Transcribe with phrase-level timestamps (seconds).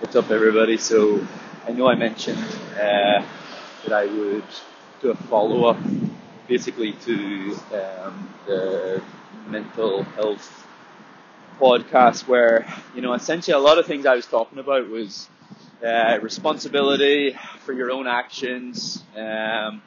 [0.00, 0.78] What's up, everybody?
[0.78, 1.26] So,
[1.66, 2.42] I know I mentioned
[2.72, 3.22] uh,
[3.84, 4.44] that I would
[5.02, 5.76] do a follow up
[6.48, 9.02] basically to um, the
[9.46, 10.66] mental health
[11.60, 15.28] podcast, where, you know, essentially a lot of things I was talking about was
[15.84, 17.36] uh, responsibility
[17.66, 19.82] for your own actions, um,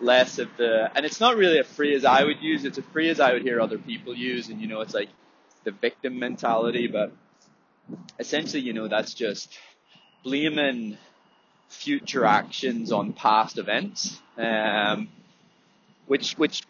[0.00, 3.20] less of the, and it's not really a phrase I would use, it's a phrase
[3.20, 5.10] I would hear other people use, and, you know, it's like
[5.64, 7.12] the victim mentality, but
[8.18, 9.56] essentially, you know, that's just
[10.22, 10.96] blaming
[11.68, 15.08] future actions on past events, um,
[16.06, 16.62] which, which,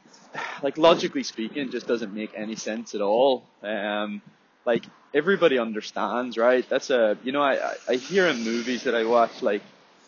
[0.63, 3.45] like logically speaking, just doesn't make any sense at all.
[3.63, 4.23] Um,
[4.65, 6.69] like everybody understands, right?
[6.69, 9.63] That's a, you know, I, I hear in movies that I watch, like,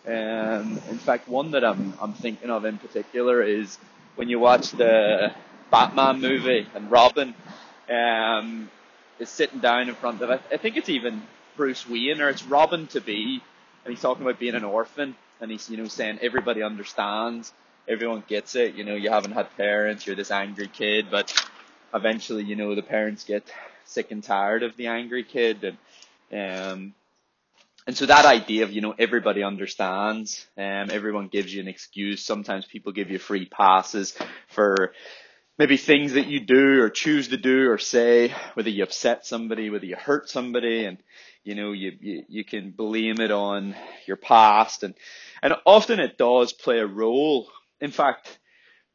[0.07, 3.79] um, in fact, one that I'm, I'm thinking of in particular is
[4.17, 5.33] when you watch the
[5.71, 7.35] Batman movie and Robin,
[7.89, 8.71] um,
[9.23, 10.43] is sitting down in front of it.
[10.53, 11.23] I think it's even
[11.57, 13.41] Bruce Wayne or it's Robin to be,
[13.85, 17.53] and he's talking about being an orphan, and he's you know saying everybody understands,
[17.89, 18.75] everyone gets it.
[18.75, 21.33] You know, you haven't had parents, you're this angry kid, but
[21.95, 23.45] eventually, you know, the parents get
[23.85, 26.95] sick and tired of the angry kid, and um,
[27.87, 32.25] and so that idea of you know everybody understands, um, everyone gives you an excuse.
[32.25, 34.17] Sometimes people give you free passes
[34.49, 34.93] for
[35.63, 39.71] maybe things that you do or choose to do or say, whether you upset somebody,
[39.71, 40.99] whether you hurt somebody, and
[41.45, 44.93] you know you you, you can blame it on your past, and
[45.41, 47.49] and often it does play a role.
[47.81, 48.41] In fact,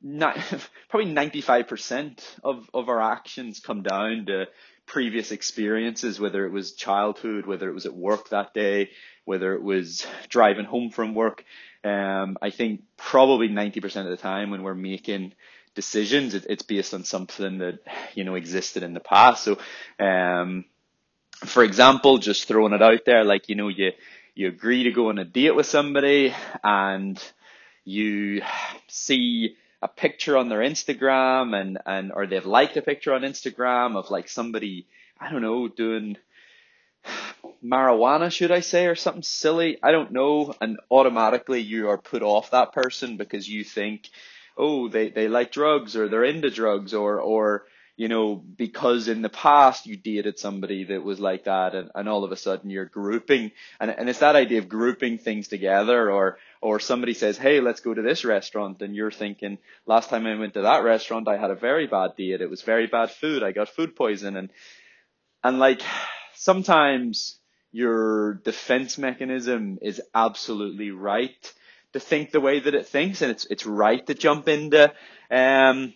[0.02, 0.36] not,
[0.90, 4.48] probably 95% of of our actions come down to
[4.86, 8.90] previous experiences, whether it was childhood, whether it was at work that day,
[9.24, 11.46] whether it was driving home from work.
[11.86, 15.34] Um, I think probably 90% of the time when we're making
[15.78, 17.80] decisions, it, it's based on something that,
[18.16, 19.44] you know, existed in the past.
[19.44, 19.58] So,
[20.00, 20.66] um,
[21.46, 23.92] for example, just throwing it out there, like, you know, you,
[24.34, 26.34] you agree to go on a date with somebody
[26.64, 27.24] and
[27.86, 28.42] you
[28.88, 33.96] see a picture on their Instagram and, and, or they've liked a picture on Instagram
[33.96, 34.88] of like somebody,
[35.22, 36.18] I don't know, doing
[37.64, 39.78] marijuana, should I say, or something silly.
[39.84, 40.56] I don't know.
[40.60, 44.10] And automatically you are put off that person because you think,
[44.58, 49.22] oh, they, they like drugs or they're into drugs or, or, you know, because in
[49.22, 52.70] the past you dated somebody that was like that and, and all of a sudden
[52.70, 57.38] you're grouping and, and it's that idea of grouping things together or, or somebody says,
[57.38, 60.84] hey, let's go to this restaurant and you're thinking, last time I went to that
[60.84, 62.42] restaurant, I had a very bad date.
[62.42, 63.44] It was very bad food.
[63.44, 64.50] I got food poison and,
[65.44, 65.82] and like
[66.36, 67.40] sometimes
[67.72, 71.54] your defense mechanism is absolutely right
[71.94, 74.92] to think the way that it thinks, and it's it's right to jump into,
[75.32, 75.94] um,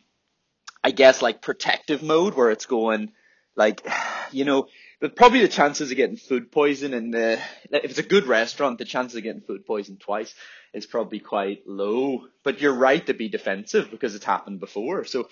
[0.83, 3.11] I guess like protective mode where it's going,
[3.55, 3.85] like,
[4.31, 4.67] you know,
[4.99, 7.39] but probably the chances of getting food poison in the
[7.71, 10.33] if it's a good restaurant, the chances of getting food poison twice
[10.73, 12.27] is probably quite low.
[12.43, 15.05] But you're right to be defensive because it's happened before.
[15.05, 15.27] So,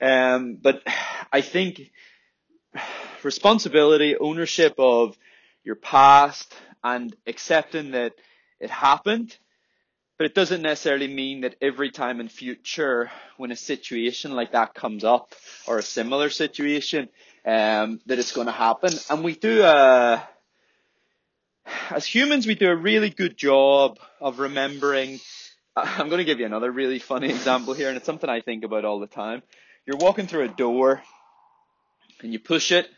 [0.00, 0.82] um, but
[1.32, 1.90] I think
[3.22, 5.16] responsibility, ownership of
[5.64, 8.12] your past, and accepting that
[8.60, 9.36] it happened
[10.24, 14.72] but it doesn't necessarily mean that every time in future when a situation like that
[14.72, 15.34] comes up
[15.66, 17.10] or a similar situation,
[17.44, 18.94] um, that it's going to happen.
[19.10, 20.26] And we do a,
[21.90, 25.20] as humans, we do a really good job of remembering.
[25.76, 28.64] I'm going to give you another really funny example here, and it's something I think
[28.64, 29.42] about all the time.
[29.84, 31.02] You're walking through a door,
[32.22, 32.88] and you push it,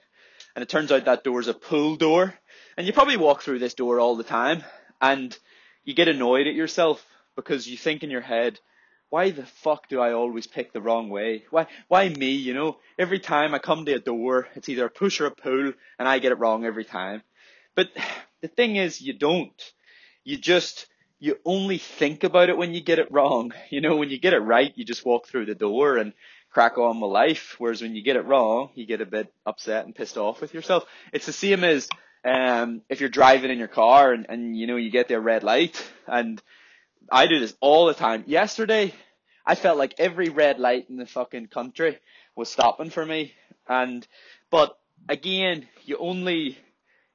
[0.54, 2.34] and it turns out that door is a pull door,
[2.76, 4.62] and you probably walk through this door all the time,
[5.00, 5.36] and
[5.82, 7.04] you get annoyed at yourself
[7.36, 8.58] because you think in your head,
[9.10, 11.44] why the fuck do I always pick the wrong way?
[11.50, 12.32] Why, why me?
[12.32, 15.30] You know, every time I come to a door, it's either a push or a
[15.30, 17.22] pull, and I get it wrong every time.
[17.76, 17.88] But
[18.40, 19.72] the thing is, you don't.
[20.24, 20.86] You just,
[21.20, 23.52] you only think about it when you get it wrong.
[23.70, 26.12] You know, when you get it right, you just walk through the door and
[26.50, 27.54] crack on with life.
[27.58, 30.54] Whereas when you get it wrong, you get a bit upset and pissed off with
[30.54, 30.84] yourself.
[31.12, 31.88] It's the same as
[32.24, 35.44] um, if you're driving in your car and, and you know you get the red
[35.44, 36.42] light and
[37.10, 38.24] I do this all the time.
[38.26, 38.94] Yesterday,
[39.44, 41.98] I felt like every red light in the fucking country
[42.34, 43.32] was stopping for me.
[43.68, 44.06] And,
[44.50, 44.76] but
[45.08, 46.58] again, you only,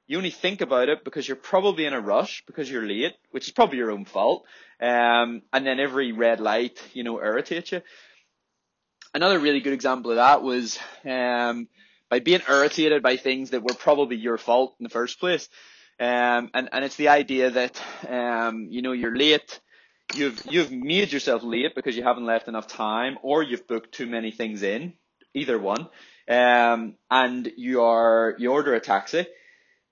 [0.06, 3.48] you only think about it because you're probably in a rush because you're late, which
[3.48, 4.44] is probably your own fault.
[4.80, 7.82] Um, and then every red light, you know, irritates you.
[9.14, 11.68] Another really good example of that was, um,
[12.08, 15.48] by being irritated by things that were probably your fault in the first place.
[16.00, 19.60] Um, and, and it's the idea that, um, you know, you're late,
[20.14, 24.06] you've you've made yourself late because you haven't left enough time, or you've booked too
[24.06, 24.94] many things in,
[25.34, 25.88] either one,
[26.28, 29.26] um, and you are you order a taxi, And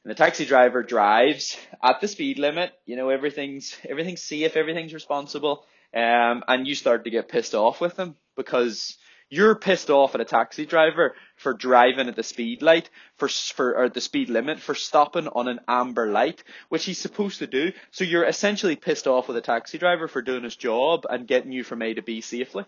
[0.04, 2.72] the taxi driver drives at the speed limit.
[2.86, 5.64] You know, everything's everything's safe, everything's responsible.
[5.94, 8.96] Um, and you start to get pissed off with them because
[9.30, 13.76] you're pissed off at a taxi driver for driving at the speed light, for for
[13.76, 17.72] or the speed limit, for stopping on an amber light, which he's supposed to do.
[17.92, 21.52] So you're essentially pissed off with a taxi driver for doing his job and getting
[21.52, 22.64] you from A to B safely.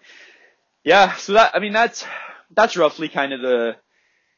[0.85, 2.05] Yeah, so that I mean that's
[2.55, 3.77] that's roughly kind of the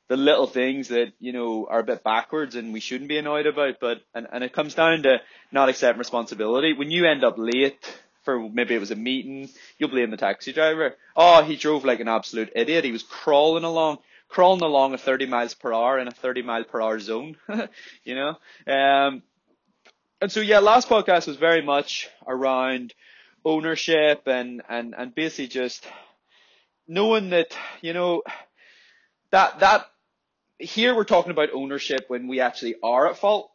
[0.08, 3.46] the little things that you know are a bit backwards and we shouldn't be annoyed
[3.46, 3.74] about.
[3.80, 5.18] But and and it comes down to
[5.52, 6.72] not accepting responsibility.
[6.72, 7.84] When you end up late
[8.24, 9.48] for maybe it was a meeting,
[9.78, 10.96] you'll blame the taxi driver.
[11.14, 12.84] Oh, he drove like an absolute idiot.
[12.84, 13.98] He was crawling along,
[14.28, 17.36] crawling along at 30 miles per hour in a 30 mile per hour zone,
[18.04, 18.36] you know.
[18.66, 19.22] Um,
[20.20, 22.94] and so yeah, last podcast was very much around
[23.44, 25.86] ownership and and and basically just
[26.88, 28.22] knowing that you know
[29.30, 29.86] that that
[30.58, 33.50] here we're talking about ownership when we actually are at fault.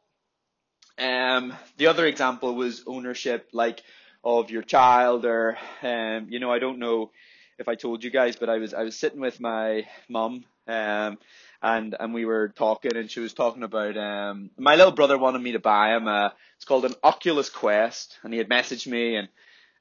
[0.98, 3.82] Um, the other example was ownership like
[4.24, 7.12] of your child or um, you know I don't know
[7.58, 11.18] if I told you guys, but I was I was sitting with my mum um,
[11.62, 15.42] and and we were talking and she was talking about um, my little brother wanted
[15.42, 19.16] me to buy him a it's called an Oculus Quest and he had messaged me
[19.16, 19.30] and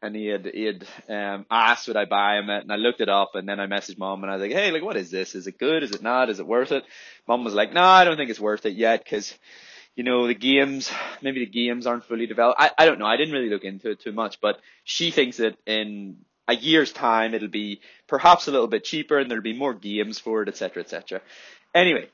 [0.00, 3.00] and he had he had um, asked would I buy him it, and I looked
[3.00, 5.11] it up, and then I messaged mom, and I was like, hey, like what is
[5.11, 5.34] this?
[5.34, 5.82] Is it good?
[5.82, 6.31] Is it not?
[6.31, 6.84] Is it worth it?
[7.26, 9.34] Mom was like, no, I don't think it's worth it yet, because
[9.99, 10.93] you know the games,
[11.23, 12.61] maybe the games aren't fully developed.
[12.61, 13.06] I I don't know.
[13.06, 16.93] I didn't really look into it too much, but she thinks that in a year's
[16.93, 20.49] time it'll be perhaps a little bit cheaper, and there'll be more games for it,
[20.49, 21.21] etc., etc.
[21.75, 22.09] Anyway,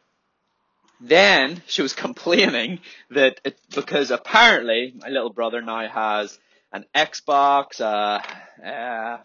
[0.98, 6.38] then she was complaining that it, because apparently my little brother now has
[6.72, 9.18] an Xbox, uh, uh,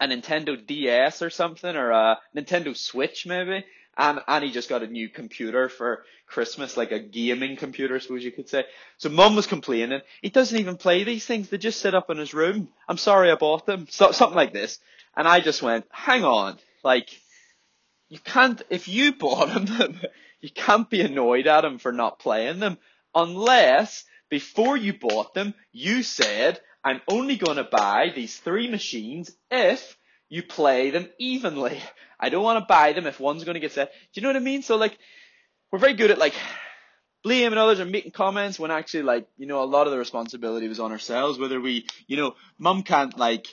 [0.00, 3.64] a Nintendo DS or something, or a Nintendo Switch maybe.
[3.98, 7.98] And, and he just got a new computer for Christmas, like a gaming computer, I
[7.98, 8.64] suppose you could say.
[8.98, 12.18] So mum was complaining, he doesn't even play these things, they just sit up in
[12.18, 12.68] his room.
[12.88, 13.86] I'm sorry I bought them.
[13.88, 14.78] So, something like this.
[15.16, 17.08] And I just went, hang on, like,
[18.08, 20.00] you can't, if you bought him,
[20.40, 22.78] you can't be annoyed at him for not playing them,
[23.14, 29.34] unless before you bought them, you said, I'm only going to buy these three machines
[29.50, 29.96] if
[30.28, 31.80] you play them evenly.
[32.18, 33.92] I don't want to buy them if one's going to get set.
[33.92, 34.62] Do you know what I mean?
[34.62, 34.98] So like,
[35.70, 36.34] we're very good at like
[37.22, 40.68] blaming others or making comments when actually like, you know, a lot of the responsibility
[40.68, 41.38] was on ourselves.
[41.38, 43.46] Whether we, you know, mum can't like,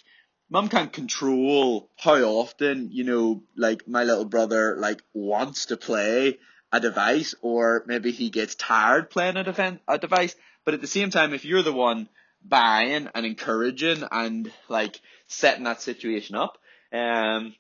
[0.50, 6.38] mum can't control how often, you know, like my little brother like wants to play
[6.72, 10.36] a device or maybe he gets tired playing a, a device.
[10.66, 12.08] But at the same time, if you're the one
[12.44, 16.58] buying and encouraging and like setting that situation up,
[16.94, 17.56] um,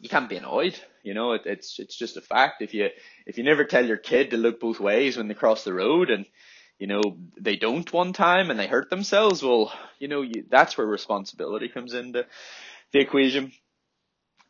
[0.00, 0.78] you can't be annoyed.
[1.02, 2.62] You know, it, it's it's just a fact.
[2.62, 2.88] If you
[3.26, 6.10] if you never tell your kid to look both ways when they cross the road,
[6.10, 6.26] and
[6.78, 7.02] you know
[7.40, 11.68] they don't one time and they hurt themselves, well, you know you, that's where responsibility
[11.68, 12.26] comes into
[12.92, 13.52] the equation.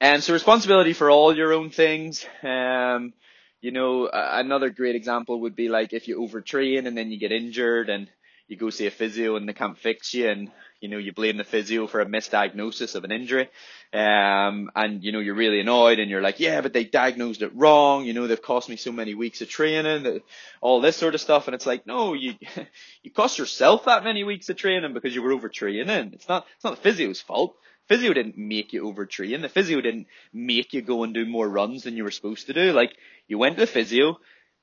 [0.01, 2.25] And so responsibility for all your own things.
[2.43, 3.13] Um,
[3.61, 7.33] you know, another great example would be like if you overtrain and then you get
[7.33, 8.09] injured and
[8.49, 10.51] you go see a physio and they can't fix you and
[10.81, 13.49] you know you blame the physio for a misdiagnosis of an injury
[13.93, 17.55] um and you know you're really annoyed and you're like yeah but they diagnosed it
[17.55, 20.21] wrong you know they've cost me so many weeks of training
[20.61, 22.35] all this sort of stuff and it's like no you
[23.03, 26.65] you cost yourself that many weeks of training because you were overtraining it's not it's
[26.65, 27.55] not the physio's fault
[27.89, 29.41] physio didn't make you overtrain.
[29.41, 32.53] The physio didn't make you go and do more runs than you were supposed to
[32.53, 32.73] do.
[32.73, 32.95] Like
[33.27, 34.19] you went to the physio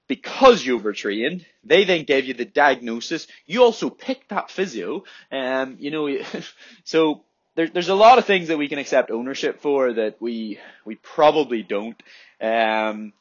[0.07, 1.45] because you overtrained.
[1.63, 3.27] They then gave you the diagnosis.
[3.45, 5.03] You also picked that physio.
[5.31, 6.17] Um, you know,
[6.83, 7.23] so
[7.55, 10.95] there, there's a lot of things that we can accept ownership for that we we
[10.95, 12.01] probably don't.
[12.41, 13.13] Um,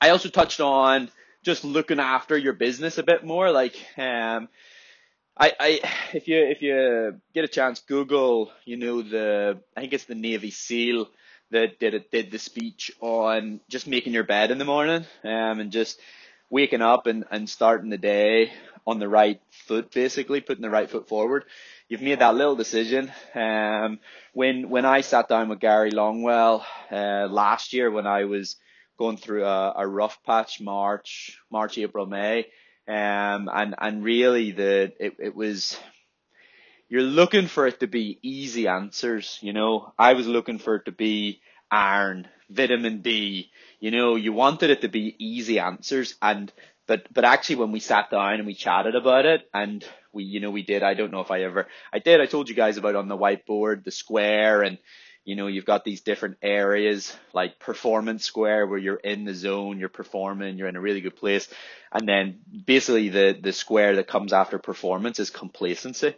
[0.00, 1.10] I also touched on
[1.42, 4.48] just looking after your business a bit more, like um,
[5.36, 5.80] I, I,
[6.12, 10.14] if you if you get a chance, Google, you know the I think it's the
[10.14, 11.08] Navy SEAL
[11.50, 15.60] that did it did the speech on just making your bed in the morning, um,
[15.60, 16.00] and just
[16.50, 18.52] waking up and, and starting the day
[18.86, 21.44] on the right foot, basically putting the right foot forward.
[21.88, 23.12] You've made that little decision.
[23.34, 23.98] Um,
[24.32, 28.56] when when I sat down with Gary Longwell uh, last year, when I was
[28.98, 32.46] going through a, a rough patch, March, March, April, May
[32.86, 35.78] um, and, and really the, it, it was,
[36.88, 39.92] you're looking for it to be easy answers, you know.
[39.98, 43.50] I was looking for it to be iron, vitamin D,
[43.80, 46.52] you know, you wanted it to be easy answers and,
[46.86, 50.40] but, but actually when we sat down and we chatted about it and we, you
[50.40, 52.76] know, we did, I don't know if I ever, I did, I told you guys
[52.76, 54.78] about on the whiteboard, the square and,
[55.24, 59.78] you know, you've got these different areas like performance square where you're in the zone,
[59.78, 61.48] you're performing, you're in a really good place.
[61.92, 66.14] And then basically the, the square that comes after performance is complacency.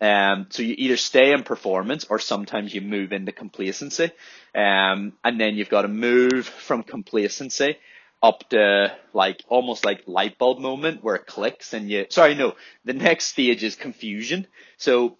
[0.00, 4.10] Um, so you either stay in performance or sometimes you move into complacency.
[4.54, 7.76] Um, and then you've got to move from complacency
[8.22, 12.54] up to like almost like light bulb moment where it clicks and you, sorry, no,
[12.84, 14.46] the next stage is confusion.
[14.76, 15.18] So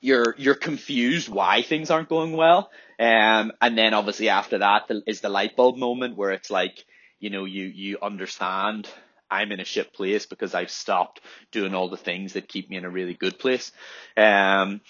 [0.00, 2.70] you're you're confused why things aren't going well.
[2.98, 6.84] Um, and then obviously after that is the light bulb moment where it's like
[7.18, 8.88] you know you you understand
[9.30, 11.20] I'm in a shit place because I've stopped
[11.52, 13.72] doing all the things that keep me in a really good place.
[14.16, 14.80] Um,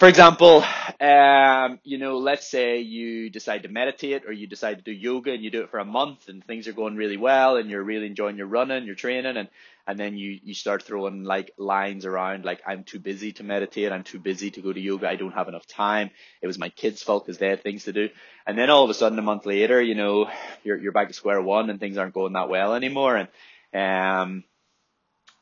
[0.00, 0.64] for example,
[0.98, 5.30] um, you know, let's say you decide to meditate or you decide to do yoga
[5.30, 7.82] and you do it for a month and things are going really well and you're
[7.82, 9.50] really enjoying your running, your training and,
[9.86, 13.92] and then you, you start throwing like lines around like, I'm too busy to meditate.
[13.92, 15.06] I'm too busy to go to yoga.
[15.06, 16.08] I don't have enough time.
[16.40, 18.08] It was my kids' fault because they had things to do.
[18.46, 20.30] And then all of a sudden a month later, you know,
[20.64, 23.16] you're, you're back to square one and things aren't going that well anymore.
[23.16, 23.28] And,
[23.74, 24.44] um,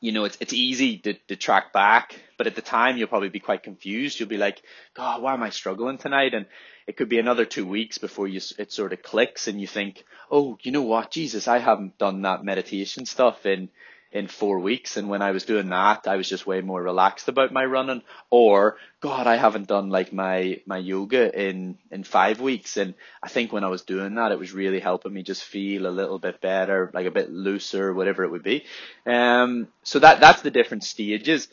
[0.01, 3.29] you know, it's it's easy to, to track back, but at the time you'll probably
[3.29, 4.19] be quite confused.
[4.19, 4.61] You'll be like,
[4.95, 6.33] God, why am I struggling tonight?
[6.33, 6.45] And
[6.87, 10.05] it could be another two weeks before you it sort of clicks and you think,
[10.31, 13.69] oh, you know what, Jesus, I haven't done that meditation stuff in
[14.11, 14.97] in four weeks.
[14.97, 18.01] And when I was doing that, I was just way more relaxed about my running.
[18.29, 22.77] Or, God, I haven't done like my, my yoga in, in five weeks.
[22.77, 25.85] And I think when I was doing that, it was really helping me just feel
[25.85, 28.65] a little bit better, like a bit looser, whatever it would be.
[29.05, 31.47] Um, so that, that's the different stages.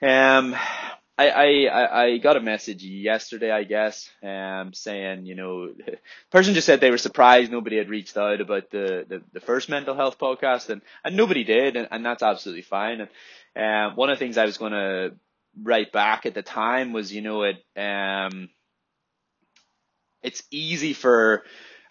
[0.00, 0.54] Um,
[1.18, 5.74] I, I, I got a message yesterday, I guess, um, saying, you know,
[6.30, 9.68] person just said they were surprised nobody had reached out about the, the, the first
[9.68, 13.00] mental health podcast and, and nobody did and, and that's absolutely fine.
[13.56, 15.16] And, um, one of the things I was going to
[15.60, 18.48] write back at the time was, you know, it, um,
[20.22, 21.42] it's easy for,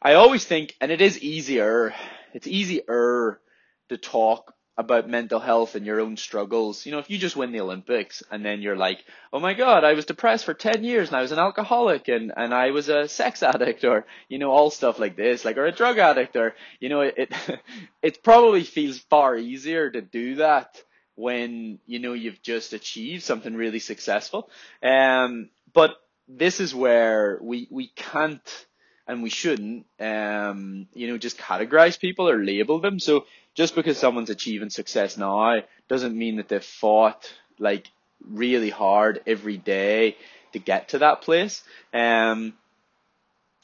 [0.02, 1.94] I always think, and it is easier,
[2.34, 3.42] it's easier
[3.90, 6.86] to talk about mental health and your own struggles.
[6.86, 9.04] You know, if you just win the Olympics and then you're like,
[9.34, 12.32] oh my God, I was depressed for 10 years and I was an alcoholic and,
[12.36, 15.66] and I was a sex addict or, you know, all stuff like this, like, or
[15.66, 17.34] a drug addict or, you know, it, it,
[18.04, 20.82] it probably feels far easier to do that
[21.16, 24.50] when, you know, you've just achieved something really successful.
[24.84, 25.96] Um, but
[26.28, 28.68] this is where we, we can't,
[29.08, 33.00] and we shouldn't, um, you know, just categorize people or label them.
[33.00, 33.26] So
[33.58, 37.88] just because someone's achieving success now doesn't mean that they've fought like
[38.24, 40.16] really hard every day
[40.54, 41.64] to get to that place.
[41.92, 42.54] Um,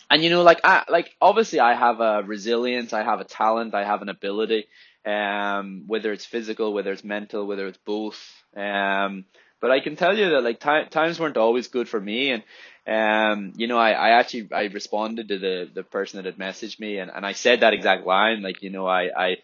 [0.09, 3.75] and you know, like I, like obviously I have a resilience, I have a talent,
[3.75, 4.65] I have an ability,
[5.05, 8.19] um, whether it's physical, whether it's mental, whether it's both.
[8.57, 9.25] Um,
[9.61, 12.43] but I can tell you that like times weren't always good for me and,
[12.85, 16.79] um, you know, I, I actually, I responded to the, the person that had messaged
[16.79, 19.37] me and, and I said that exact line, like, you know, I, I,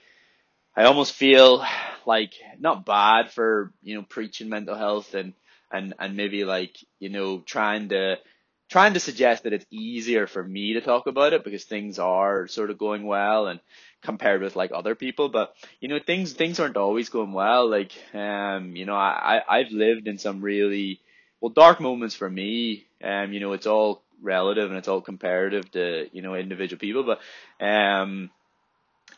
[0.79, 1.61] I almost feel
[2.05, 5.33] like not bad for you know preaching mental health and
[5.69, 8.15] and and maybe like you know trying to
[8.69, 12.47] trying to suggest that it's easier for me to talk about it because things are
[12.47, 13.59] sort of going well and
[14.03, 15.27] compared with like other people.
[15.27, 17.69] But you know things things aren't always going well.
[17.69, 21.01] Like um you know I, I've lived in some really
[21.41, 22.85] well dark moments for me.
[23.03, 27.03] Um you know it's all relative and it's all comparative to you know individual people.
[27.03, 27.19] But
[27.61, 28.29] um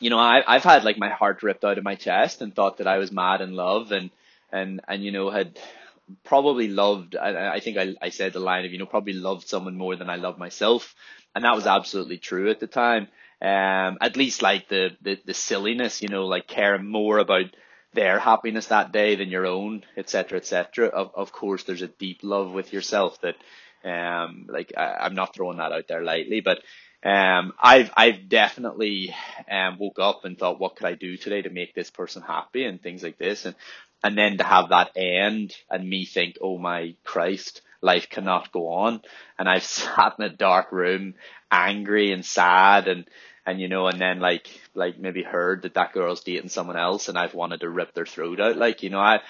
[0.02, 2.78] you know, I, I've had like my heart ripped out of my chest and thought
[2.78, 4.10] that I was mad in love and,
[4.50, 5.58] and, and, you know, had
[6.24, 9.46] probably loved, I, I think I, I said the line of, you know, probably loved
[9.46, 10.94] someone more than I love myself.
[11.34, 13.06] And that was absolutely true at the time.
[13.40, 17.46] Um, at least like the, the, the silliness, you know, like caring more about
[17.94, 20.88] their happiness that day than your own, et etc., etc.
[20.88, 23.36] Of, of course, there's a deep love with yourself that,
[23.84, 26.58] um, like I, I'm not throwing that out there lightly, but
[27.04, 29.14] um, I've I've definitely
[29.50, 32.64] um, woke up and thought, what could I do today to make this person happy
[32.64, 33.56] and things like this, and
[34.04, 38.68] and then to have that end and me think, oh my Christ, life cannot go
[38.68, 39.02] on,
[39.38, 41.14] and I've sat in a dark room,
[41.50, 43.04] angry and sad, and
[43.46, 47.08] and you know, and then like like maybe heard that that girl's dating someone else,
[47.08, 49.20] and I've wanted to rip their throat out, like you know, I.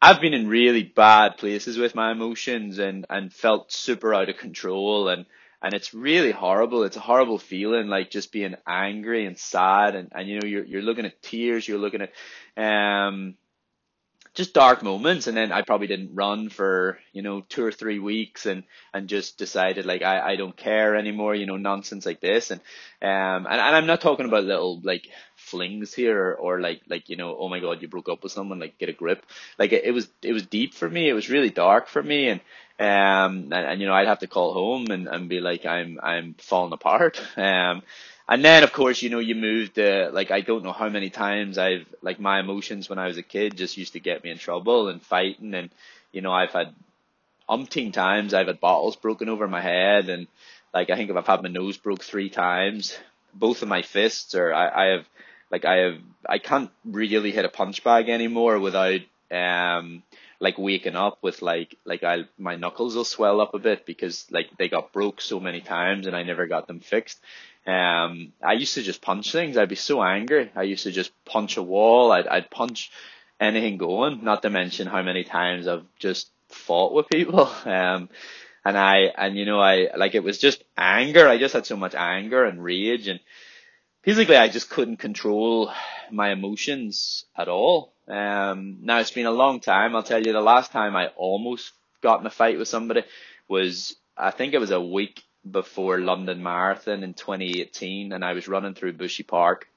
[0.00, 4.36] I've been in really bad places with my emotions and, and felt super out of
[4.36, 5.26] control and,
[5.60, 6.84] and it's really horrible.
[6.84, 10.64] It's a horrible feeling, like just being angry and sad, and, and you know you're
[10.64, 12.12] you're looking at tears, you're looking at
[12.56, 13.34] um
[14.38, 17.98] just dark moments and then I probably didn't run for, you know, two or three
[17.98, 18.64] weeks and,
[18.94, 22.60] and just decided like I, I don't care anymore, you know, nonsense like this and
[23.02, 27.10] um and, and I'm not talking about little like flings here or, or like like,
[27.10, 29.26] you know, oh my god, you broke up with someone, like get a grip.
[29.58, 32.28] Like it, it was it was deep for me, it was really dark for me
[32.30, 32.40] and
[32.80, 35.98] Um, and, and, you know, I'd have to call home and, and be like, I'm,
[36.00, 37.20] I'm falling apart.
[37.36, 37.82] Um,
[38.28, 41.10] and then of course, you know, you moved to, like, I don't know how many
[41.10, 44.30] times I've, like, my emotions when I was a kid just used to get me
[44.30, 45.54] in trouble and fighting.
[45.54, 45.70] And,
[46.12, 46.74] you know, I've had
[47.48, 50.26] umpteen times I've had bottles broken over my head and,
[50.74, 52.98] like, I think if I've had my nose broke three times,
[53.34, 55.06] both of my fists or I, I have,
[55.50, 60.02] like, I have, I can't really hit a punch bag anymore without, um,
[60.40, 64.24] like waking up with like like I my knuckles will swell up a bit because
[64.30, 67.18] like they got broke so many times and I never got them fixed.
[67.66, 69.56] Um, I used to just punch things.
[69.56, 70.50] I'd be so angry.
[70.56, 72.12] I used to just punch a wall.
[72.12, 72.90] I'd I'd punch
[73.40, 74.24] anything going.
[74.24, 77.50] Not to mention how many times I've just fought with people.
[77.66, 78.08] Um,
[78.64, 81.28] and I and you know I like it was just anger.
[81.28, 83.20] I just had so much anger and rage and
[84.02, 85.70] physically I just couldn't control
[86.10, 87.92] my emotions at all.
[88.08, 89.94] Um, now it's been a long time.
[89.94, 91.72] I'll tell you the last time I almost
[92.02, 93.02] got in a fight with somebody
[93.48, 98.48] was, I think it was a week before London Marathon in 2018 and I was
[98.48, 99.68] running through Bushy Park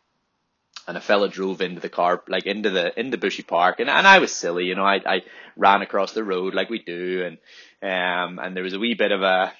[0.88, 4.08] and a fella drove into the car, like into the, into Bushy Park and, and
[4.08, 5.22] I was silly, you know, I, I
[5.56, 7.38] ran across the road like we do and,
[7.84, 9.54] um, and there was a wee bit of a,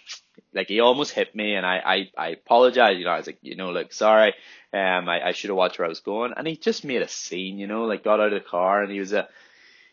[0.54, 3.40] like he almost hit me and I, I, I apologized, you know, I was like,
[3.42, 4.34] you know, like, sorry,
[4.74, 7.08] um, I, I should have watched where I was going and he just made a
[7.08, 9.28] scene, you know, like got out of the car and he was a,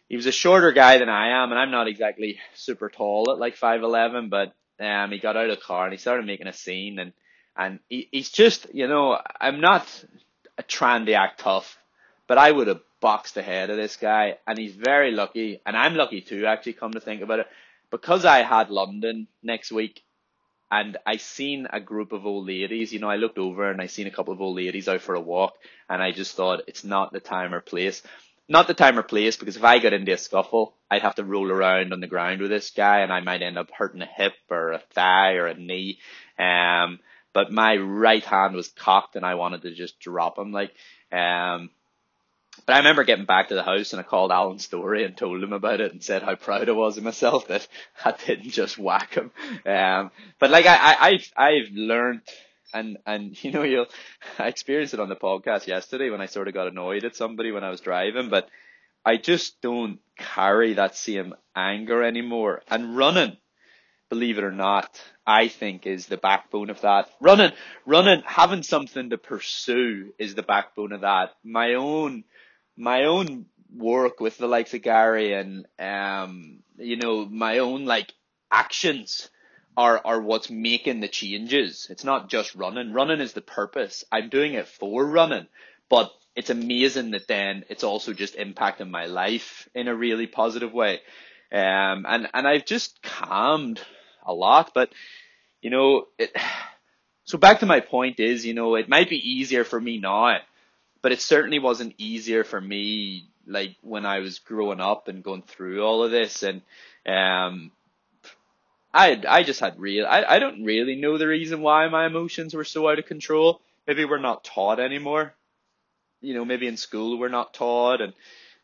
[0.09, 3.39] he was a shorter guy than I am and I'm not exactly super tall at
[3.39, 6.53] like 5'11, but, um, he got out of the car and he started making a
[6.53, 7.13] scene and,
[7.57, 9.87] and he, he's just, you know, I'm not
[10.67, 11.79] trying to act tough,
[12.27, 15.77] but I would have boxed the head of this guy and he's very lucky and
[15.77, 17.47] I'm lucky too actually come to think about it
[17.91, 20.03] because I had London next week
[20.71, 23.87] and I seen a group of old ladies, you know, I looked over and I
[23.87, 25.55] seen a couple of old ladies out for a walk
[25.89, 28.03] and I just thought it's not the time or place.
[28.51, 31.25] Not the time or place because if I got into a scuffle, I'd have to
[31.25, 34.07] roll around on the ground with this guy and I might end up hurting a
[34.07, 35.99] hip or a thigh or a knee.
[36.39, 36.99] Um,
[37.35, 40.73] but my right hand was cocked and I wanted to just drop him like,
[41.13, 41.71] um,
[42.65, 45.43] but I remember getting back to the house and I called Alan Story and told
[45.43, 47.69] him about it and said how proud I was of myself that
[48.03, 49.31] I didn't just whack him.
[49.67, 52.23] Um, but like I, I, I've, I've learned
[52.73, 53.87] and, and you know, you'll,
[54.39, 57.53] I experienced it on the podcast yesterday when I sort of got annoyed at somebody
[57.53, 58.49] when I was driving, but
[59.05, 63.37] I just don't carry that same anger anymore and running.
[64.11, 67.11] Believe it or not, I think is the backbone of that.
[67.21, 67.53] Running,
[67.85, 71.33] running, having something to pursue is the backbone of that.
[71.45, 72.25] My own,
[72.75, 78.13] my own work with the likes of Gary and um you know my own like
[78.51, 79.29] actions
[79.79, 81.87] are are what's making the changes.
[81.89, 82.93] It's not just running.
[82.93, 84.05] Running is the purpose.
[84.11, 85.47] I'm doing it for running,
[85.89, 90.73] but it's amazing that then it's also just impacting my life in a really positive
[90.73, 90.95] way.
[91.53, 93.81] Um and and I've just calmed
[94.27, 94.91] a lot, but
[95.63, 96.37] you know it
[97.25, 100.39] so back to my point is, you know, it might be easier for me now
[101.03, 105.43] but it certainly wasn't easier for me like when I was growing up and going
[105.43, 106.63] through all of this and
[107.07, 107.71] um
[108.99, 112.55] I I just had real I, I don't really know the reason why my emotions
[112.55, 113.61] were so out of control.
[113.87, 115.35] Maybe we're not taught anymore.
[116.21, 118.13] You know, maybe in school we're not taught and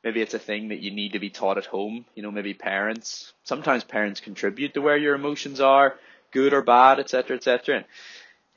[0.03, 2.05] maybe it's a thing that you need to be taught at home.
[2.15, 5.95] You know, maybe parents sometimes parents contribute to where your emotions are,
[6.33, 7.37] good or bad, etc.
[7.37, 7.85] etc.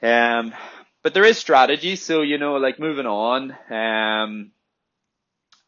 [0.02, 0.54] Um
[1.08, 1.96] but there is strategy.
[1.96, 4.52] So, you know, like moving on, um,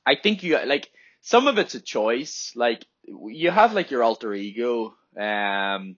[0.05, 0.89] I think you, like,
[1.21, 2.51] some of it's a choice.
[2.55, 5.95] Like, you have like your alter ego, um,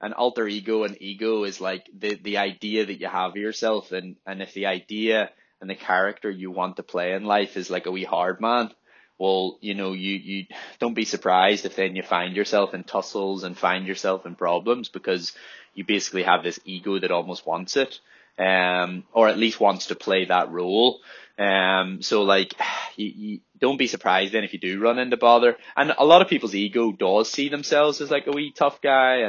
[0.00, 3.92] and alter ego and ego is like the, the idea that you have of yourself.
[3.92, 7.70] And, and if the idea and the character you want to play in life is
[7.70, 8.70] like a wee hard man,
[9.18, 10.46] well, you know, you, you
[10.80, 14.88] don't be surprised if then you find yourself in tussles and find yourself in problems
[14.88, 15.32] because
[15.74, 18.00] you basically have this ego that almost wants it
[18.38, 21.00] um, or at least wants to play that role.
[21.38, 22.54] Um, so like,
[22.96, 25.56] you, you don't be surprised then if you do run into bother.
[25.76, 29.28] And a lot of people's ego does see themselves as like a wee tough guy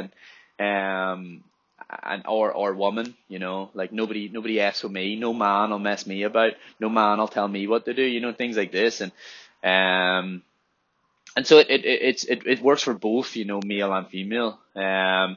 [0.58, 1.44] and, um,
[2.02, 5.78] and or or woman, you know, like nobody nobody asks with me, no man will
[5.78, 8.72] mess me about, no man will tell me what to do, you know, things like
[8.72, 9.12] this, and
[9.62, 10.42] um,
[11.36, 14.58] and so it it it's it, it works for both, you know, male and female,
[14.74, 15.36] um,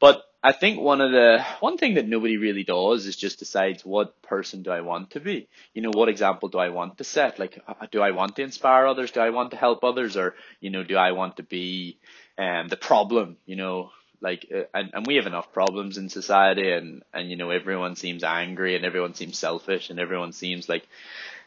[0.00, 3.84] but I think one of the one thing that nobody really does is just decides
[3.84, 5.48] what person do I want to be.
[5.72, 7.38] You know, what example do I want to set?
[7.38, 9.12] Like, uh, do I want to inspire others?
[9.12, 10.16] Do I want to help others?
[10.16, 11.98] Or you know, do I want to be
[12.38, 13.36] um the problem?
[13.46, 17.36] You know, like, uh, and and we have enough problems in society, and and you
[17.36, 20.86] know, everyone seems angry, and everyone seems selfish, and everyone seems like,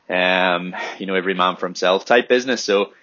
[0.10, 2.64] um, you know, every man for himself type business.
[2.64, 2.94] So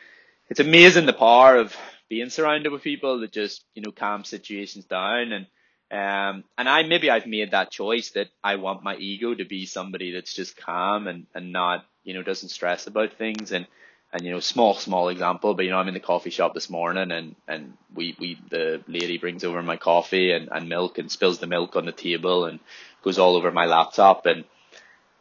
[0.48, 1.76] it's amazing the power of
[2.08, 5.46] being surrounded with people that just, you know, calm situations down and,
[5.92, 9.66] um, and I, maybe I've made that choice that I want my ego to be
[9.66, 13.66] somebody that's just calm and, and not, you know, doesn't stress about things and,
[14.10, 16.70] and you know, small, small example, but you know, I'm in the coffee shop this
[16.70, 21.12] morning and, and we, we, the lady brings over my coffee and, and milk and
[21.12, 22.58] spills the milk on the table and
[23.02, 24.44] goes all over my laptop and,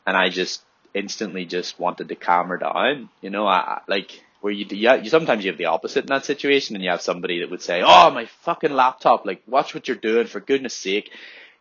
[0.08, 0.62] and I just
[0.94, 3.10] instantly just wanted to calm her down.
[3.22, 6.26] You know, I, like where you, yeah, you sometimes you have the opposite in that
[6.26, 9.26] situation, and you have somebody that would say, "Oh, my fucking laptop!
[9.26, 11.12] Like, watch what you're doing for goodness sake."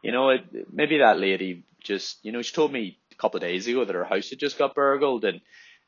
[0.02, 3.42] You know, it, maybe that lady just, you know, she told me a couple of
[3.42, 5.40] days ago that her house had just got burgled, and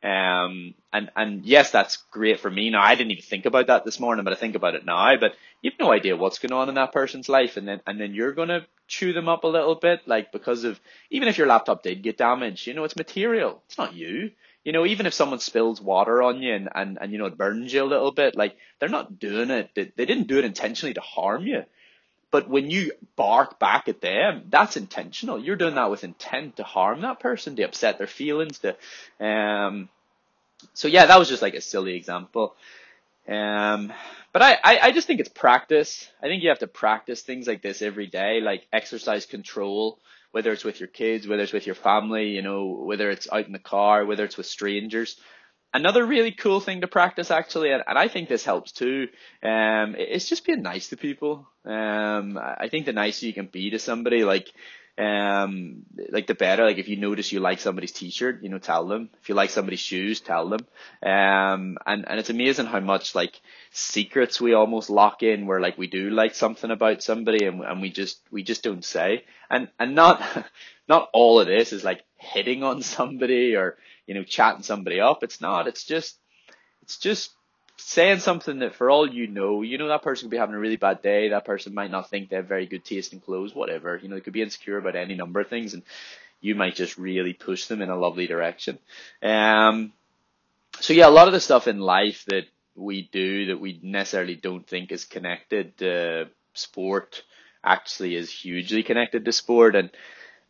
[0.02, 2.70] um, and, and yes, that's great for me.
[2.70, 5.16] Now, I didn't even think about that this morning, but I think about it now,
[5.16, 7.56] but you have no idea what's going on in that person's life.
[7.56, 10.64] And then, and then you're going to chew them up a little bit, like because
[10.64, 13.62] of, even if your laptop did get damaged, you know, it's material.
[13.68, 14.32] It's not you.
[14.64, 17.36] You know, even if someone spills water on you and, and, and you know, it
[17.36, 19.70] burns you a little bit, like they're not doing it.
[19.74, 21.64] They, they didn't do it intentionally to harm you.
[22.30, 25.38] But when you bark back at them, that's intentional.
[25.38, 28.76] You're doing that with intent to harm that person, to upset their feelings, to,
[29.24, 29.90] um,
[30.72, 32.54] so yeah, that was just like a silly example.
[33.28, 33.92] Um,
[34.32, 36.08] but I, I, I just think it's practice.
[36.22, 39.98] I think you have to practice things like this every day, like exercise control,
[40.32, 43.46] whether it's with your kids, whether it's with your family, you know, whether it's out
[43.46, 45.16] in the car, whether it's with strangers
[45.74, 49.08] another really cool thing to practice actually, and, and I think this helps too,
[49.42, 51.48] um, it's just being nice to people.
[51.64, 54.52] Um, I think the nicer you can be to somebody, like,
[54.98, 56.64] um, like the better.
[56.64, 59.08] Like if you notice you like somebody's t-shirt, you know, tell them.
[59.22, 60.66] If you like somebody's shoes, tell them.
[61.02, 63.40] Um, and, and it's amazing how much like
[63.70, 67.80] secrets we almost lock in where like we do like something about somebody and, and
[67.80, 69.24] we just, we just don't say.
[69.52, 70.20] And, and not,
[70.88, 75.22] not all of this is like hitting on somebody or, you know, chatting somebody up.
[75.22, 75.68] It's not.
[75.68, 76.16] It's just,
[76.82, 77.30] it's just
[77.76, 80.58] saying something that for all you know, you know that person could be having a
[80.58, 81.28] really bad day.
[81.28, 83.96] That person might not think they have very good taste in clothes, whatever.
[83.96, 85.82] You know, they could be insecure about any number of things, and
[86.40, 88.78] you might just really push them in a lovely direction.
[89.22, 89.92] Um,
[90.80, 94.34] so yeah, a lot of the stuff in life that we do that we necessarily
[94.34, 97.22] don't think is connected to sport
[97.64, 99.90] actually is hugely connected to sport and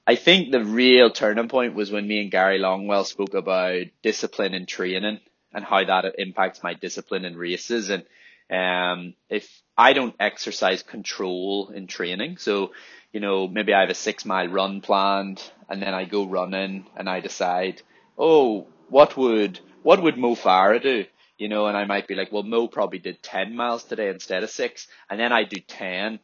[0.06, 4.52] I think the real turning point was when me and Gary Longwell spoke about discipline
[4.52, 5.20] and training
[5.54, 7.88] and how that impacts my discipline in races.
[7.90, 8.04] And
[8.50, 9.48] um, if
[9.78, 12.72] I don't exercise control in training, so
[13.12, 16.86] you know maybe I have a six mile run planned, and then I go running,
[16.96, 17.82] and I decide,
[18.18, 21.04] oh, what would what would Mo Farah do?
[21.38, 24.42] You know, and I might be like, well, Mo probably did ten miles today instead
[24.42, 26.18] of six, and then I do ten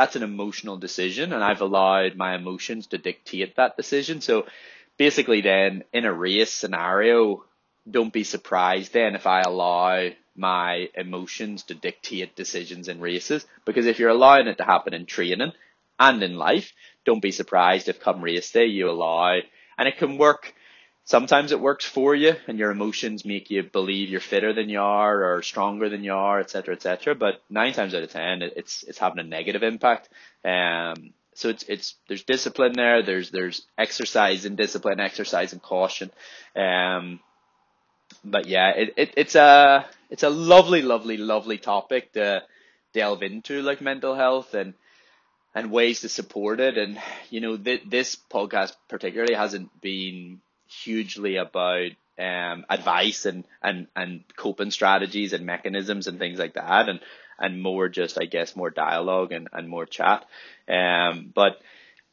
[0.00, 4.22] that's an emotional decision and I've allowed my emotions to dictate that decision.
[4.22, 4.46] So
[4.96, 7.44] basically then in a race scenario,
[7.90, 13.84] don't be surprised then if I allow my emotions to dictate decisions in races because
[13.84, 15.52] if you're allowing it to happen in training
[15.98, 16.72] and in life,
[17.04, 19.38] don't be surprised if come race day you allow
[19.76, 20.54] and it can work
[21.10, 24.80] sometimes it works for you and your emotions make you believe you're fitter than you
[24.80, 27.16] are or stronger than you are, et cetera, et cetera.
[27.16, 30.08] But nine times out of ten, it's it's having a negative impact.
[30.44, 33.02] Um, so it's it's there's discipline there.
[33.02, 36.12] There's there's exercise and discipline, exercise and caution.
[36.54, 37.18] Um,
[38.24, 42.44] but yeah, it, it it's a it's a lovely, lovely, lovely topic to
[42.92, 44.74] delve into, like mental health and
[45.56, 46.78] and ways to support it.
[46.78, 53.86] And you know, th- this podcast particularly hasn't been hugely about um, advice and, and,
[53.96, 57.00] and coping strategies and mechanisms and things like that and,
[57.38, 60.24] and more just, I guess, more dialogue and, and more chat.
[60.68, 61.60] Um, but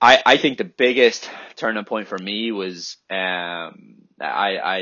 [0.02, 4.78] I, I think the biggest turning point for me was, um, I, I,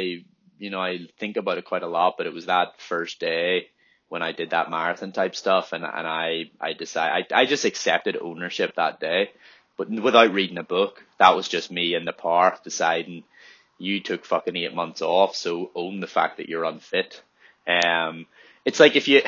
[0.60, 3.68] you know, I think about it quite a lot, but it was that first day
[4.08, 7.66] when I did that marathon type stuff and, and I, I decided, I, I just
[7.66, 9.32] accepted ownership that day,
[9.78, 11.04] but without reading a book.
[11.18, 13.24] That was just me in the park deciding,
[13.78, 17.22] you took fucking eight months off, so own the fact that you're unfit.
[17.68, 18.26] Um,
[18.64, 19.22] it's like if you,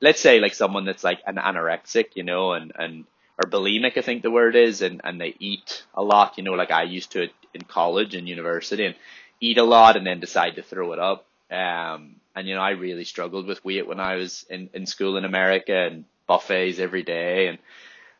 [0.00, 3.04] let's say like someone that's like an anorexic, you know, and, and,
[3.42, 6.52] or bulimic, I think the word is, and, and they eat a lot, you know,
[6.52, 8.94] like I used to in college and university and
[9.40, 11.24] eat a lot and then decide to throw it up.
[11.50, 15.16] Um, and you know, I really struggled with weight when I was in, in school
[15.16, 17.58] in America and buffets every day and,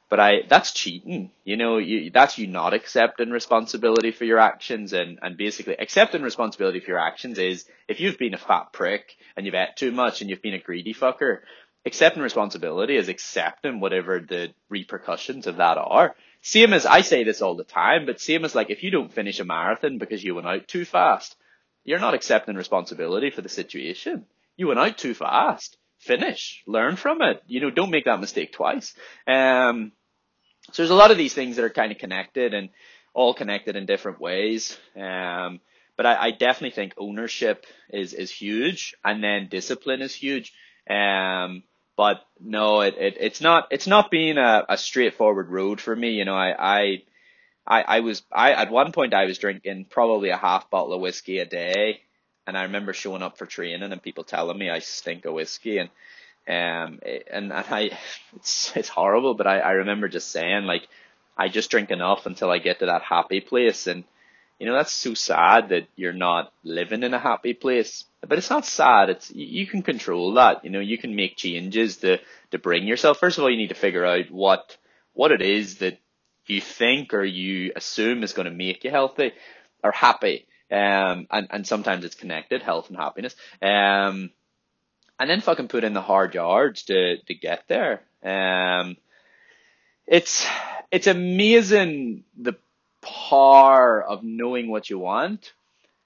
[0.09, 1.31] but I, that's cheating.
[1.45, 6.23] You know, you, that's you not accepting responsibility for your actions and, and basically accepting
[6.23, 9.93] responsibility for your actions is if you've been a fat prick and you've ate too
[9.93, 11.41] much and you've been a greedy fucker,
[11.85, 16.15] accepting responsibility is accepting whatever the repercussions of that are.
[16.41, 19.13] Same as I say this all the time, but same as like if you don't
[19.13, 21.37] finish a marathon because you went out too fast,
[21.85, 24.25] you're not accepting responsibility for the situation.
[24.57, 27.43] You went out too fast finish, learn from it.
[27.47, 28.95] You know, don't make that mistake twice.
[29.27, 29.93] Um,
[30.73, 32.71] so there's a lot of these things that are kind of connected and
[33.15, 34.77] all connected in different ways.
[34.97, 35.61] Um,
[35.97, 40.53] but I, I definitely think ownership is, is huge and then discipline is huge.
[40.89, 41.65] Um,
[41.97, 46.11] but no, it, it, it's not, it's not being a, a straightforward road for me.
[46.11, 47.03] You know, I, I,
[47.67, 51.01] I, I was, I, at one point I was drinking probably a half bottle of
[51.01, 52.03] whiskey a day.
[52.47, 55.79] And I remember showing up for training and people telling me I stink of whiskey
[55.79, 55.91] and,
[56.49, 57.91] um, and, and I,
[58.35, 60.89] it's, it's horrible, but I, I remember just saying like,
[61.37, 64.05] I just drink enough until I get to that happy place and,
[64.59, 68.05] you know, that's so sad that you're not living in a happy place.
[68.27, 69.09] But it's not sad.
[69.09, 70.65] It's, you can control that.
[70.65, 72.19] You know, you can make changes to,
[72.51, 73.21] to bring yourself.
[73.21, 74.77] First of all, you need to figure out what,
[75.13, 76.01] what it is that
[76.47, 79.31] you think or you assume is going to make you healthy
[79.85, 80.47] or happy.
[80.73, 83.37] Um, and, and sometimes it's connected, health and happiness.
[83.63, 84.31] Um,
[85.19, 88.03] and then fucking put in the hard yards to, to get there.
[88.23, 88.97] Um,
[90.07, 90.47] it's,
[90.91, 92.55] it's amazing the
[93.03, 95.53] power of knowing what you want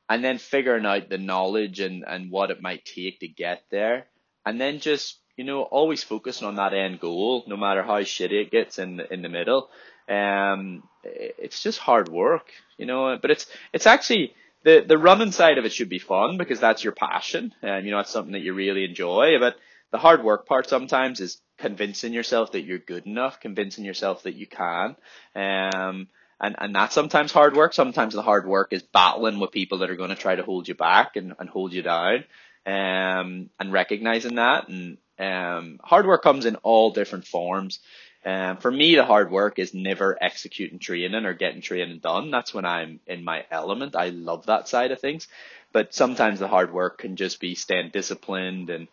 [0.08, 4.06] and then figuring out the knowledge and, and what it might take to get there.
[4.44, 8.42] And then just, you know, always focusing on that end goal, no matter how shitty
[8.42, 9.70] it gets in in the middle.
[10.08, 15.58] Um, it's just hard work, you know, but it's, it's actually, the, the running side
[15.58, 18.42] of it should be fun because that's your passion and, you know, it's something that
[18.42, 19.38] you really enjoy.
[19.38, 19.56] But
[19.90, 24.34] the hard work part sometimes is convincing yourself that you're good enough, convincing yourself that
[24.34, 24.96] you can.
[25.34, 26.08] Um,
[26.40, 27.72] and and that's sometimes hard work.
[27.72, 30.66] Sometimes the hard work is battling with people that are going to try to hold
[30.66, 32.24] you back and, and hold you down,
[32.66, 34.68] um, and recognizing that.
[34.68, 37.78] And um, hard work comes in all different forms.
[38.24, 42.30] Um, for me, the hard work is never executing training or getting training done.
[42.30, 43.96] That's when I'm in my element.
[43.96, 45.26] I love that side of things.
[45.72, 48.88] But sometimes the hard work can just be staying disciplined and,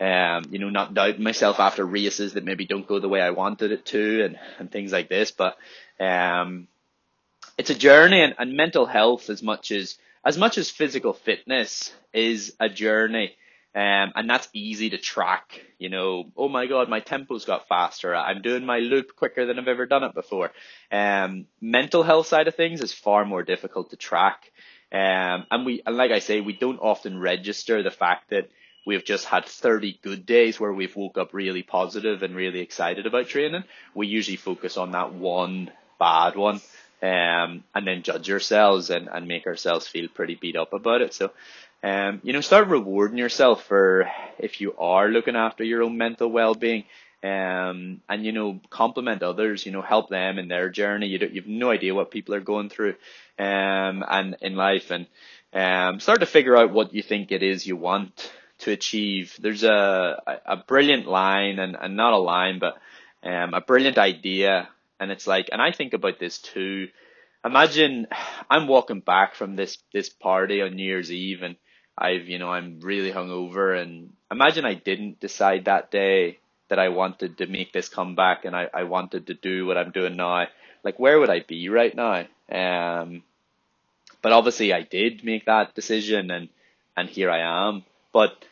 [0.00, 3.30] um, you know, not doubting myself after races that maybe don't go the way I
[3.30, 5.32] wanted it to and, and things like this.
[5.32, 5.56] But,
[5.98, 6.68] um,
[7.58, 11.92] it's a journey and, and mental health as much as as much as physical fitness
[12.12, 13.36] is a journey.
[13.78, 18.12] Um, and that's easy to track, you know, oh my God, my tempo's got faster.
[18.12, 20.50] I'm doing my loop quicker than I've ever done it before.
[20.90, 24.50] Um, mental health side of things is far more difficult to track.
[24.90, 28.50] Um, and we, and like I say, we don't often register the fact that
[28.84, 33.06] we've just had 30 good days where we've woke up really positive and really excited
[33.06, 33.62] about training.
[33.94, 36.60] We usually focus on that one bad one
[37.00, 41.14] um, and then judge ourselves and, and make ourselves feel pretty beat up about it.
[41.14, 41.30] So,
[41.82, 46.30] um, you know, start rewarding yourself for if you are looking after your own mental
[46.30, 46.84] well-being.
[47.22, 51.08] Um, and you know, compliment others, you know, help them in their journey.
[51.08, 52.94] You don't, you've no idea what people are going through,
[53.40, 55.08] um, and in life and,
[55.52, 59.34] um, start to figure out what you think it is you want to achieve.
[59.40, 62.78] There's a, a brilliant line and, and not a line, but,
[63.24, 64.68] um, a brilliant idea
[65.00, 66.88] and it's like, and I think about this too.
[67.44, 68.06] Imagine
[68.50, 71.56] I'm walking back from this, this party on New Year's Eve and
[72.00, 76.88] I've, you know, I'm really hungover and imagine I didn't decide that day that I
[76.90, 80.46] wanted to make this comeback and I, I wanted to do what I'm doing now.
[80.84, 82.26] Like, where would I be right now?
[82.50, 83.22] Um,
[84.22, 86.48] but obviously I did make that decision and,
[86.96, 87.84] and here I am.
[88.12, 88.44] But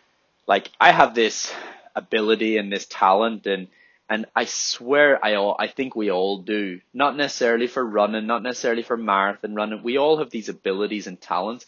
[0.46, 1.52] like, I have this
[1.94, 3.68] ability and this talent and
[4.08, 6.80] and I swear I all, I think we all do.
[6.94, 9.82] Not necessarily for running, not necessarily for marathon running.
[9.82, 11.66] We all have these abilities and talents.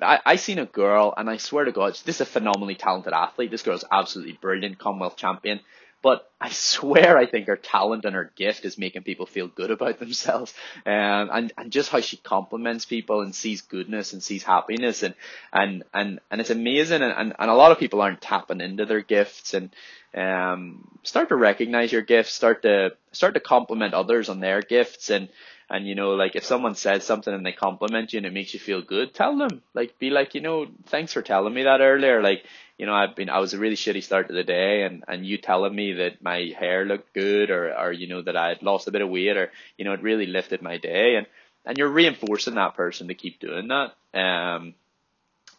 [0.00, 3.12] I, I seen a girl and I swear to God, this is a phenomenally talented
[3.12, 3.50] athlete.
[3.50, 5.60] This girl's absolutely brilliant, Commonwealth champion.
[6.00, 9.72] But I swear I think her talent and her gift is making people feel good
[9.72, 10.54] about themselves.
[10.86, 15.14] Um, and, and just how she compliments people and sees goodness and sees happiness and,
[15.52, 17.02] and, and, and it's amazing.
[17.02, 19.70] And, and, and a lot of people aren't tapping into their gifts and,
[20.14, 25.10] um, start to recognize your gifts, start to, start to compliment others on their gifts
[25.10, 25.28] and,
[25.70, 28.54] and you know, like if someone says something and they compliment you and it makes
[28.54, 29.62] you feel good, tell them.
[29.74, 32.22] Like be like, you know, thanks for telling me that earlier.
[32.22, 32.44] Like,
[32.78, 35.26] you know, I've been I was a really shitty start to the day and, and
[35.26, 38.62] you telling me that my hair looked good or, or you know, that I had
[38.62, 41.26] lost a bit of weight or, you know, it really lifted my day and,
[41.66, 43.94] and you're reinforcing that person to keep doing that.
[44.18, 44.74] Um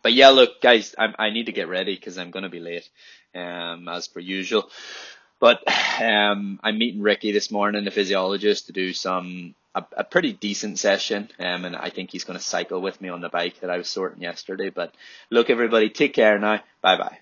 [0.02, 2.90] but yeah, look, guys, I I need to get ready because I'm gonna be late,
[3.36, 4.70] um, as per usual.
[5.40, 5.64] But
[6.02, 10.80] um, I'm meeting Ricky this morning, the physiologist, to do some a, a pretty decent
[10.80, 11.30] session.
[11.40, 13.78] Um, and I think he's going to cycle with me on the bike that I
[13.78, 14.70] was sorting yesterday.
[14.70, 14.94] But
[15.30, 16.62] look, everybody, take care now.
[16.82, 17.18] Bye bye.